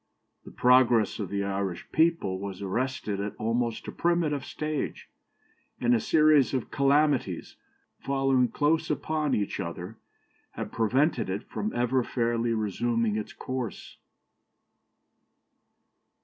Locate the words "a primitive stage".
3.87-5.11